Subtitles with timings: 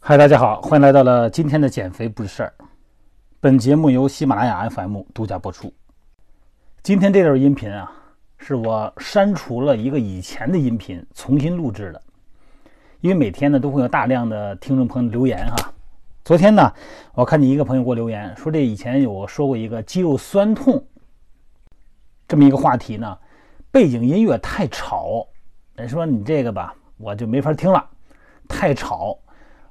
[0.00, 2.54] 嗨，大家好，欢迎来到了今天的减肥不是事儿。
[3.40, 5.70] 本节目由喜马拉雅 FM 独家播出。
[6.82, 7.92] 今天这段音频啊，
[8.38, 12.00] 是我删除了一个以前的音频，重新录制的。
[13.00, 15.72] 因为每天呢都会有大量的听众朋友留言哈。
[16.24, 16.72] 昨天呢，
[17.12, 20.82] 我看见一个朋友给我留言说，这以前有说过一个肌肉酸痛
[22.26, 23.18] 这么一个话题呢，
[23.70, 25.26] 背景音乐太吵，
[25.78, 27.88] 人说你这个吧，我就没法听了，
[28.48, 29.16] 太吵，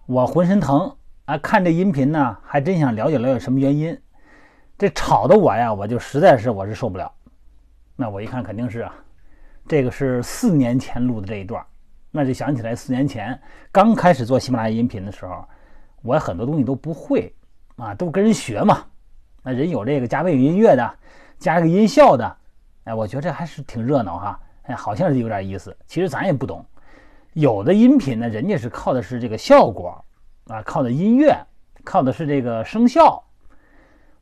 [0.06, 1.38] 我浑身疼啊。
[1.40, 4.00] 看这音频呢，还真想了解了解什么原因。
[4.78, 7.12] 这吵的我呀，我就实在是我是受不了。
[7.98, 8.96] 那我一看肯定是啊，
[9.68, 11.62] 这个是四年前录的这一段。
[12.10, 13.38] 那就想起来四年前
[13.70, 15.44] 刚开始做喜马拉雅音频的时候，
[16.04, 17.36] 我很多东西都不会
[17.76, 18.86] 啊，都跟人学嘛。
[19.44, 20.90] 那人有这个加背景音乐的，
[21.38, 22.38] 加个音效的，
[22.86, 25.76] 哎，我觉得这还是挺热闹哈，哎，好像是有点意思。
[25.88, 26.66] 其实咱也不懂，
[27.34, 30.04] 有的音频呢，人家是靠的是这个效果
[30.48, 31.36] 啊，靠的音乐，
[31.84, 33.24] 靠的是这个声效。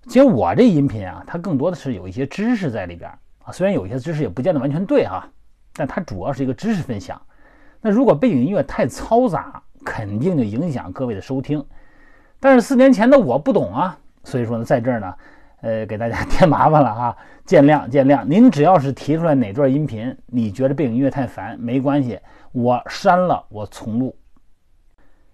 [0.08, 3.10] 其实我这音频啊，它更多的是有一些知识在里边
[3.44, 5.28] 啊，虽然有一些知识也不见得完全对哈，
[5.74, 7.20] 但它主要是一个知识分享。
[7.82, 11.66] 那如果背景音乐太嘈杂，肯定就影响各位的收听。
[12.40, 15.16] 但是四年前的我不懂啊，所以说呢，在这儿呢，
[15.62, 18.24] 呃，给大家 添麻烦了哈，见谅见谅。
[18.26, 22.20] 您只要是提出来哪段音频，你觉得背景音乐太烦，没关系，
[22.52, 24.16] 我删了，我重录。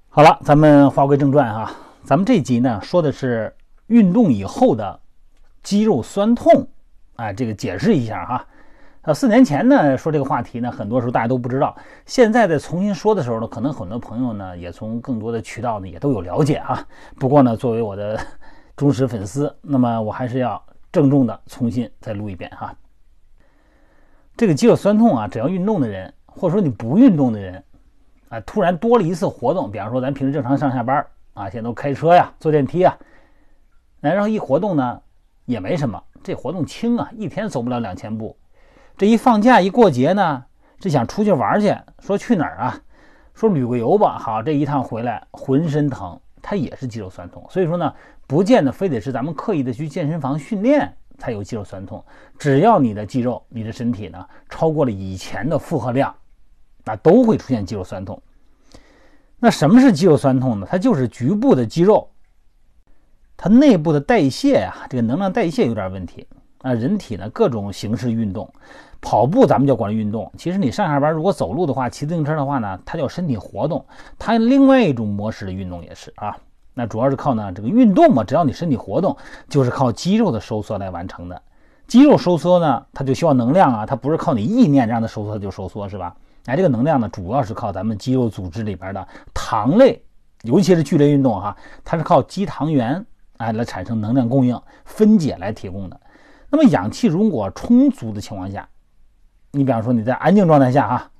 [0.09, 1.71] 好了，咱们话归正传哈，
[2.03, 3.53] 咱们这集呢说的是
[3.87, 4.99] 运动以后的
[5.63, 6.67] 肌肉酸痛，
[7.15, 8.45] 啊，这个解释一下哈。
[9.03, 11.75] 呃，四年前呢说这个话题呢，很多时候大家都不知道。
[12.05, 16.85] 现在在重新说的时候呢，可能很多朋友呢也从更多的渠道呢也都有了解啊。
[17.17, 18.19] 不过呢，作为我的
[18.81, 20.59] 忠实粉丝，那么我还是要
[20.91, 22.73] 郑重的重新再录一遍哈。
[24.35, 27.63] 这个肌肉酸痛啊，只要运动的人，或者说你不运动的人
[28.29, 32.97] 啊，突然多了一次活动，比方说咱平时正常上下班啊，现在都开车呀、坐电梯啊，
[33.99, 34.99] 然后一活动呢
[35.45, 38.35] 也没什么，这活动轻啊，一天走不了两千步。
[38.97, 40.43] 这一放假一过节呢，
[40.79, 42.81] 这想出去玩去，说去哪儿啊？
[43.35, 44.17] 说旅个游吧。
[44.17, 46.19] 好，这一趟回来浑身疼，
[46.51, 47.41] 它也是肌肉酸痛。
[47.49, 47.93] 所以说呢，
[48.27, 52.03] 不见得非得是咱们刻意的去健身房训练才有肌肉酸痛。
[52.37, 56.13] 只要你的肌肉、你的身体呢超过了以前的负荷量，
[56.83, 58.21] 那都会出现肌肉酸痛。
[59.39, 60.67] 那什么是肌肉酸痛呢？
[60.69, 62.11] 它就是局部的肌肉，
[63.37, 66.27] 它内部的代谢呀，这个能量代谢有点问题。
[66.63, 68.53] 啊，人体呢各种形式运动，
[69.01, 70.31] 跑步咱们叫管运动。
[70.37, 73.83] 其实你上下班如果走路的话，骑自行车的话呢，它叫身体活动。
[74.19, 76.37] 它另外一种模式的运动也是啊。
[76.73, 79.17] 那主要是靠呢这个运动嘛，只要你身体活动，
[79.49, 81.41] 就是靠肌肉的收缩来完成的。
[81.87, 86.15] 肌肉收缩呢，它就需要能量啊，它不是靠你意念让它收缩就收缩是吧？
[86.45, 90.01] 哎，这个能量呢，主要是靠咱们肌肉组织里边的糖类，
[90.43, 93.05] 尤其是剧烈运动哈，它是靠肌糖原
[93.37, 95.99] 哎来产生能量供应，分解来提供的。
[96.49, 98.67] 那么氧气如果充足的情况下，
[99.51, 101.11] 你比方说你在安静状态下哈，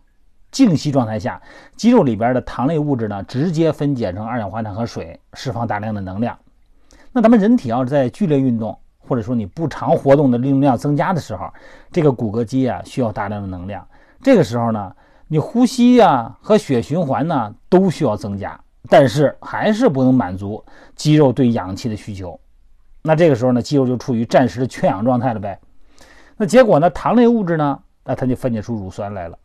[0.52, 1.42] 静息状态下，
[1.76, 6.38] 肌肉里边的糖类物质呢，直接分解成二氧化碳和水，释放大量的能量。
[7.12, 11.52] 那咱们人体要是在剧烈运动，或者说你不常活动的运动量增加的时候，
[11.92, 13.86] 这个骨骼肌啊需要大量的能量。
[14.22, 14.96] 这个时候呢，
[15.28, 20.64] 你呼吸呀和血循环呢都需要增加，但是还是不能满足
[20.96, 22.40] 肌肉对氧气的需求。
[23.02, 25.60] 那这个时候呢，肌肉就处于暂时的缺氧状态了呗。
[26.38, 27.80] 那结果呢，糖类物质呢，
[28.12, 29.38] 那它就分解出乳酸来了，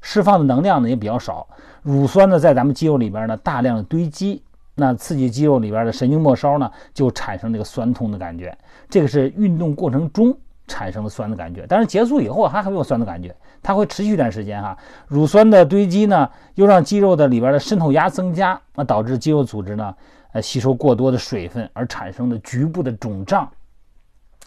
[0.00, 1.46] 释放的能量呢也比较少。
[1.82, 4.42] 乳酸呢，在咱们肌肉里边呢大量的堆积，
[4.76, 8.56] 那刺激肌肉里边的神经末梢呢，就产生这个酸痛的感觉。
[8.88, 10.34] 这个是运动过程中
[10.66, 14.74] 产生的酸的感觉，但是结束以后还会有酸的感觉，它会持续一段时间哈。
[15.06, 19.94] 乳酸的堆积呢，又让肌肉的里边的渗透压增加，那导致肌肉组织呢。
[20.32, 23.42] 呃，吸收过多的水分而产生的局部的肿胀，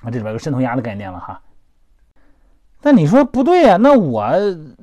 [0.01, 1.39] 啊，这里边有渗透压的概念了哈。
[2.85, 3.78] 但你说不对呀？
[3.78, 4.31] 那我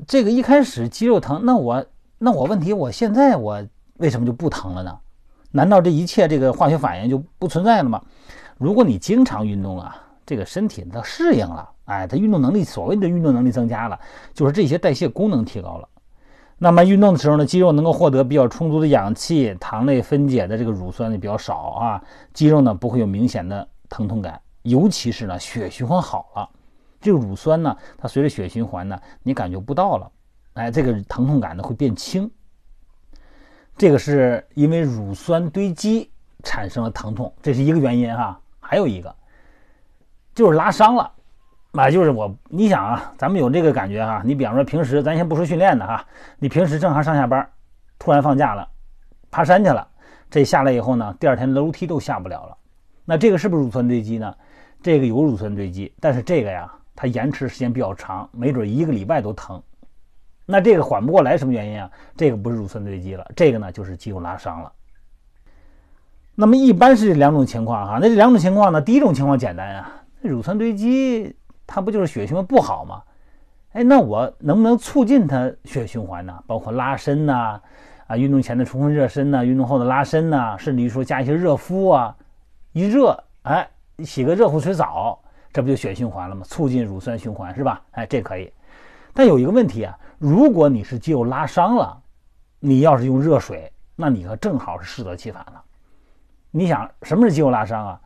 [0.08, 1.86] 这个一开始肌肉疼，那我
[2.18, 3.64] 那我问题，我现在我
[3.98, 4.98] 为什么就不疼了呢？
[5.52, 8.02] 难道这一切这个化学反应就不存在了吗？
[8.58, 9.96] 如果你经常运动啊，
[10.26, 13.96] 这个身体它适应了，哎，它运动能力，所谓的运动能力增加了，
[14.34, 15.88] 就是这些代谢功能提高了。
[16.58, 22.02] 那么运动的时候呢，肌肉能够获得比较充足的氧气，糖类分解的这个乳酸呢比较少啊，
[22.34, 26.48] 肌肉呢不会有明显的疼痛感，尤其是呢血循环好了，
[27.02, 30.10] 这个乳酸呢它随着血循环呢你感觉不到了，
[30.54, 32.30] 哎，这个疼痛感呢会变轻，
[33.76, 36.10] 这个是因为乳酸堆积
[36.42, 39.14] 产生了疼痛，这是一个原因哈，还有一个
[40.34, 41.12] 就是拉伤了，
[41.72, 44.22] 啊就是我，你想啊，咱们有这个感觉哈。
[44.24, 46.04] 你比方说平时，咱先不说训练的哈，
[46.38, 47.46] 你平时正常上下班，
[47.98, 48.68] 突然放假了，
[49.30, 49.86] 爬山去了，
[50.30, 52.56] 这下来以后呢，第二天楼梯都下不了了。
[53.04, 54.34] 那这个是不是乳酸堆积呢？
[54.82, 59.62] 这个有乳酸堆积，但是这个呀，它延迟时间比较长，没准一个礼拜都疼。
[60.46, 61.90] 那这个缓不过来，什么原因啊？
[62.16, 64.72] 这个不是乳酸堆积了，这个呢就是肌肉拉伤了。
[66.34, 67.98] 那么一般是这两种情况哈。
[68.00, 71.36] 那这两种情况呢，第一种情况简单啊，乳酸堆积。
[71.64, 73.02] 它不就是血循环不好吗？
[73.72, 76.42] 哎，那我能不能促进它血液循环呢？
[76.46, 77.58] 包括拉伸呐，
[78.08, 82.14] 啊，运动前的充分热身呐，运动后的拉伸呐，甚至于说加一些热敷啊，
[82.72, 83.66] 一热，哎，
[84.00, 85.18] 洗个热乎水澡，
[85.52, 86.42] 这不就血循环了吗？
[86.44, 87.82] 促进乳酸循环是吧？
[87.92, 88.52] 哎，这可以。
[89.12, 92.00] 但有一个问题啊，如果你是肌肉拉伤了，
[92.58, 95.62] 你要是用热水，那你可正好是适得其反了。
[96.50, 98.00] 你想，什么是肌肉拉伤啊？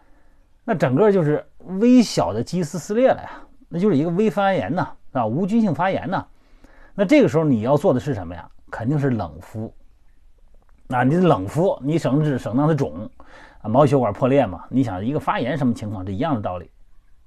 [0.64, 1.46] 那整个就是
[1.78, 3.30] 微小的肌丝撕裂了呀。
[3.68, 6.26] 那就是一个微发炎呐，啊，无菌性发炎呐。
[6.94, 8.48] 那这个时候你要做的是什么呀？
[8.70, 9.72] 肯定是冷敷。
[10.88, 13.08] 啊，你冷敷，你省治省让它肿，
[13.62, 14.64] 啊，毛细血管破裂嘛。
[14.68, 16.04] 你想一个发炎什么情况？
[16.04, 16.70] 这一样的道理。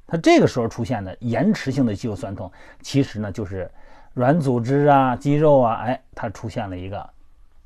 [0.10, 2.52] 它这个时候出现的延迟性的肌肉酸痛，
[2.82, 3.70] 其实呢就是
[4.14, 7.08] 软组织啊、肌肉啊，哎，它出现了一个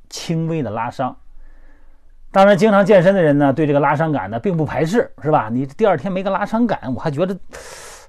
[0.10, 1.16] 轻微的拉伤。
[2.32, 5.50] 当然，经常健身的人呢，对这个拉伤感呢并不排斥，是吧？
[5.52, 7.38] 你第二天没个拉伤感，我还觉得。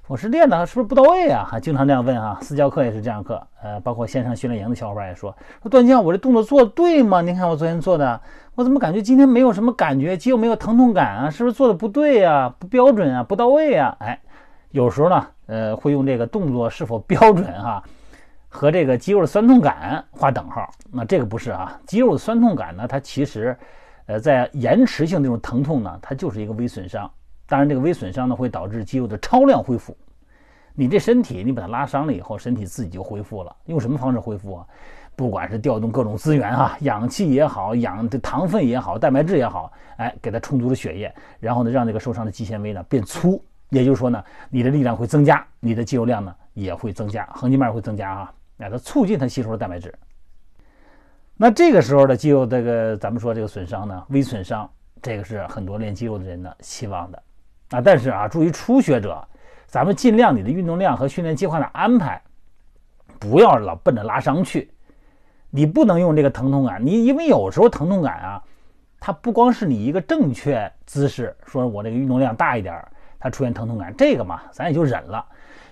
[0.07, 1.43] 我是练的是不是不到位啊？
[1.49, 7.21] 还经常这样问哈，私教课也是这样课，呃，包括线上训练营的小伙伴也说，说段教，我这动作做对吗？
[7.21, 8.21] 您看我昨天做的，
[8.53, 11.29] 我怎么感觉今天没有什么感觉，肌肉没有疼痛感啊？
[11.31, 12.53] 是不是做的不对呀？
[12.59, 13.23] 不标准啊？
[13.23, 13.97] 不到位啊？
[13.99, 14.21] 哎，
[14.69, 17.81] 有时候呢，呃，会用这个动作是否标准哈，
[18.47, 20.69] 和这个肌肉的酸痛感划等号。
[20.91, 23.57] 那这个不是啊，肌肉的酸痛感呢，它其实，
[24.05, 27.09] 呃，在延迟性这种疼痛呢，它就是一个微损伤。
[27.47, 29.95] 当然，这个微损伤呢会导致肌肉的超量恢复。
[30.73, 33.55] 你这身体，你把它拉伤了以后，身体自己就恢复了。
[33.65, 34.67] 用什么方式恢复啊？
[35.15, 43.41] 不管是调动各种资源哈，氧气也好，氧的糖分也好，蛋白质也好，哎，给它充足的血液，然后呢，让这个受伤的肌纤维呢变粗。
[43.69, 49.93] 也就是说呢，你的力量会增加，你的肌肉量呢也会增加，横截面会增加啊，哎，它促进它吸收的蛋白质。
[51.37, 54.69] 那这个时候的肌肉这个咱们说这个损伤呢，微损伤，
[55.01, 57.23] 这个是很多练肌肉的人呢希望的。
[57.71, 59.27] 啊，但是啊，注意初学者，
[59.65, 62.21] 咱们尽量你的运动量和训练计划的安排，
[63.19, 64.71] 不要老奔着拉伤去。
[65.49, 68.43] 你不能用这个疼痛感，你因为有时候疼痛感啊，
[68.99, 72.85] 它不光是你一个正确姿势，说我这个运动量大一点，
[73.19, 75.25] 它出现疼痛感，这个嘛，咱也就忍了。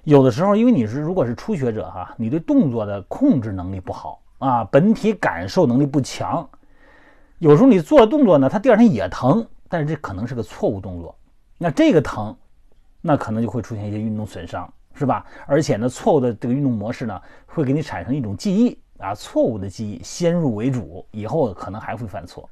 [0.03, 6.47] 有的时候，因为你是如果是初学者哈，你对动作的控制能力不好啊，本体感受能力不强，
[7.39, 11.15] 有时候你做了动作呢，它第二天也疼，但是这可能是个错误动作。
[11.57, 12.35] 那这个疼，
[13.01, 15.25] 那可能就会出现一些运动损伤，是吧？
[15.47, 22.49] 而且呢，错误的这个运动模式呢，会给你产生一种记忆啊，错误的记忆，先入为主，以后可能还会犯错。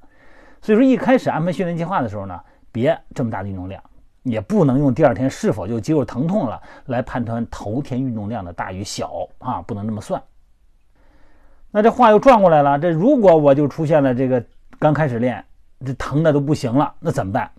[0.61, 2.39] 所以说，一开始安排训练计划的时候呢，
[2.71, 3.81] 别这么大的运动量，
[4.23, 10.21] 也不能用第二天是否就肌肉疼痛了来判断头天运动量的大与小啊，不能这么算。
[11.71, 14.43] 那这话又转过来了，这如果我就出现了这个
[14.77, 15.43] 刚开始练，
[15.85, 17.49] 这疼的都不行了，那怎么办？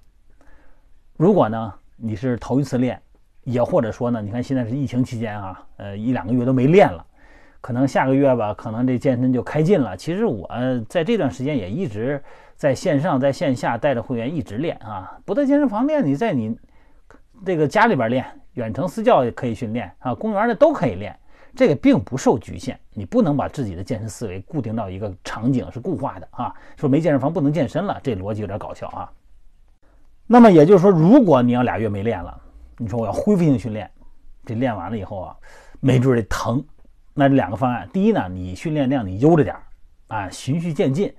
[1.17, 3.00] 如果呢，你是头一次练，
[3.44, 7.05] 也或者说呢，你看现在是疫情期间啊，呃，一两个月都没练了，
[7.61, 9.96] 可能下个月吧，可能这健身就开禁了。
[9.96, 10.51] 其实我
[10.89, 12.20] 在这段时间也一直
[12.56, 16.58] 在线上、在线下带着会员一直练啊，不在健身房练，你在你
[17.44, 21.17] 这个家里边练，远程私教也可以训练啊，公园的都可以练，
[21.55, 22.79] 这个并不受局限。
[22.94, 29.10] 你不能把自己的健身思维固定到一个场景是固化的啊，说没健身房不能健身了，这逻辑有点搞笑啊。
[30.32, 32.34] 那么也就是说，如果你要俩月没练了，
[32.79, 33.91] 你说我要恢复性训练，
[34.46, 35.36] 这练完了以后啊，
[35.79, 36.65] 没准得疼。
[37.12, 39.62] 那两个方案，第一呢，你训练量你悠着点儿
[40.08, 41.10] 啊，循序渐进；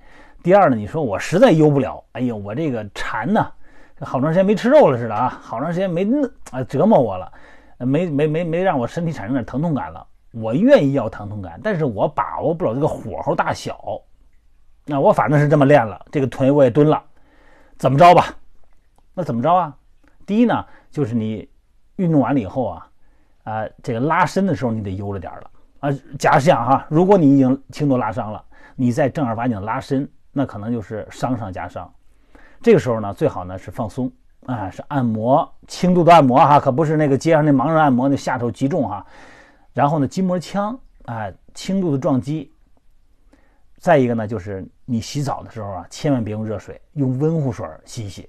[0.42, 3.48] 第二呢，你说我实在悠不了，哎呦，我这个馋呐，
[4.00, 6.04] 好长时间没吃肉了似的啊，好长时间没
[6.50, 7.32] 啊折磨我了，
[7.78, 10.04] 没没没没让我身体产生点疼痛感了。
[10.32, 13.80] 我愿意要疼痛感，但是我把握不了这个火候大小。
[14.84, 17.00] 那我反正是这么练了，这个腿我也蹲了，
[17.78, 18.34] 怎么着吧？
[19.14, 19.76] 那怎么着啊？
[20.26, 21.48] 第一呢，就是你
[21.96, 22.88] 运动完了以后啊，
[23.44, 25.90] 啊，这个拉伸的时候你得悠着点了啊。
[26.18, 28.44] 假想哈，如果你已经轻度拉伤了，
[28.74, 31.88] 你再正儿八经拉伸，那可能就是伤上加伤。
[32.60, 34.10] 这个时候呢，最好呢是放松
[34.46, 39.04] 啊，是按摩，轻度的按摩哈，可不是那个街上那盲人按摩，那下手极重哈。
[39.72, 42.50] 然后呢，筋膜枪啊，轻度的撞击。
[43.78, 48.28] 再一个呢，就是你洗澡的时候啊，千万别用热水，用温乎水洗洗。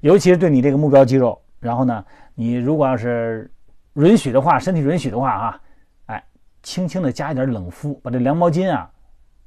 [0.00, 2.04] 尤其是对你这个目标肌肉，然后呢，
[2.34, 3.50] 你如果要是
[3.94, 5.60] 允许的话，身体允许的话啊，
[6.06, 6.24] 哎，
[6.62, 8.90] 轻轻的加一点冷敷，把这凉毛巾啊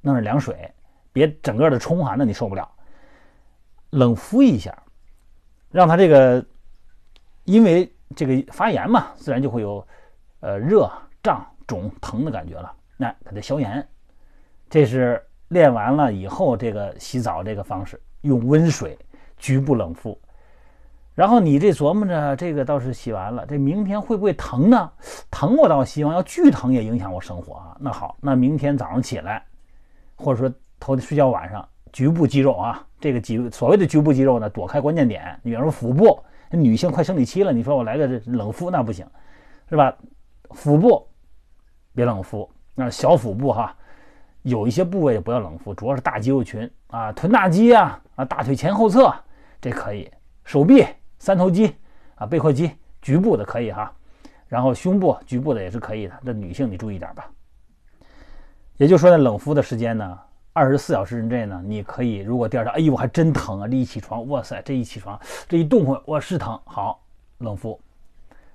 [0.01, 0.71] 弄上凉水，
[1.11, 2.69] 别整个的冲哈，那你受不了。
[3.89, 4.75] 冷敷一下，
[5.71, 6.45] 让它这个，
[7.45, 9.85] 因为这个发炎嘛，自然就会有
[10.39, 10.91] 呃热、
[11.21, 12.71] 胀、肿、疼的感觉了。
[12.97, 13.87] 那给它消炎，
[14.69, 18.97] 这是练完了以后这个洗澡这个方式，用温水
[19.37, 20.19] 局部冷敷。
[21.15, 24.91] 然后你这琢磨着，这个倒是洗完了，这明天会不会疼呢？
[25.29, 27.77] 疼我倒希望，要剧疼也影响我生活啊。
[27.79, 29.45] 那好，那明天早上起来，
[30.15, 35.39] 或者说头睡觉晚上，局部肌肉啊，这个肌所谓的局部肌肉呢，躲开关键点。
[35.43, 39.05] 你比方说腹部，女性快生理期了，你说我来个冷敷那不行，
[39.69, 39.95] 是吧？
[40.49, 41.07] 腹部
[41.93, 43.75] 别冷敷，那小腹部哈，
[44.41, 49.13] 有一些部位不要冷敷，主要是大肌肉群啊，臀大肌啊，啊大腿前后侧
[49.61, 50.11] 这可以，
[50.43, 50.83] 手臂。
[51.23, 51.73] 三头肌
[52.15, 52.69] 啊，背阔肌
[53.01, 53.89] 局部的可以哈，
[54.45, 56.13] 然后胸部局部的也是可以的。
[56.25, 57.31] 这女性你注意点吧。
[58.75, 60.19] 也就是说呢，冷敷的时间呢，
[60.51, 67.01] 二十四小时之内呢，你可以如果第二天，哎呦还真疼啊，这一起床，哇塞，这一起床，这一动会，我是疼，好
[67.37, 67.79] 冷敷。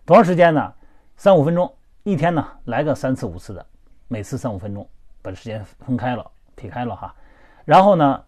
[0.05, 0.71] 多长时间呢？
[1.17, 3.65] 三五分钟，一天呢来个三次五次的，
[4.09, 4.87] 每次三五分钟，
[5.23, 7.15] 把时间分开了，劈开了哈。
[7.65, 8.23] 然后呢，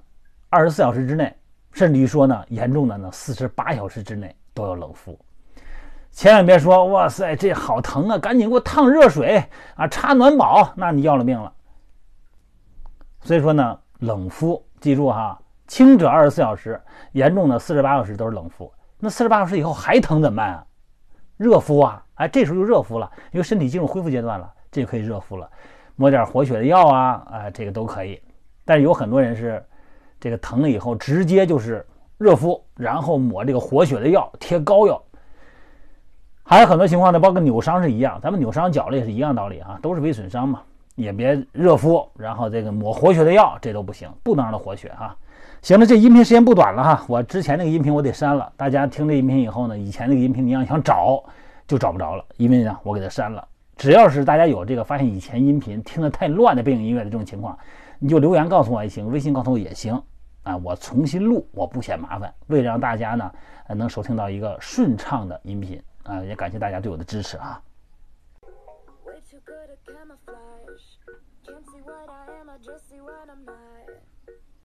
[0.49, 1.31] 二十四小时之内。
[1.73, 5.19] 甚至于说呢，严重的呢，四十八小时之内都要冷敷，
[6.11, 9.45] 千万别说哇塞，这好疼啊，赶紧给我烫热水
[9.77, 11.53] 啊，插暖宝，那你要了命了。
[13.23, 16.81] 所以说呢，冷敷，记住哈，轻者二十四小时，
[17.13, 18.73] 严重的四十八小时都是冷敷。
[18.99, 20.67] 那四十八小时以后还疼怎么办啊？
[21.37, 25.49] 热敷啊，哎，这时候就热敷了，因为身体进入恢复阶段了，这就可以热敷了，
[25.95, 28.21] 抹点活血的药啊，哎，这个都可以。
[28.65, 29.65] 但是有很多人是。
[30.21, 31.85] 这个疼了以后，直接就是
[32.19, 35.03] 热敷，然后抹这个活血的药，贴膏药。
[36.43, 40.61] 还有很多情况呢，包括扭伤是一样，咱们扭伤脚了也是一样道理啊，都是微损伤嘛，
[40.97, 45.17] 也别热敷，然后这个抹活血的药，这都不行，不能让它活血啊。
[45.63, 51.23] 行了，这音频时间不短了哈，我之前那个音频我得删了，大家听这音频以后呢，以前那个音频你要想找
[51.67, 53.47] 就找不着了，因为呢我给它删了。
[53.77, 57.57] 只要是大家有这个发现以前音频听得太乱的背景音乐的这种情况。
[58.03, 60.03] 你就留言告诉我也行，微信告诉我也行，
[60.43, 62.33] 啊，我重新录，我不嫌麻烦。
[62.47, 63.33] 为了让大家呢，
[63.69, 67.63] 能收听到一个顺畅的音频，啊，也感谢大家对我的支持啊。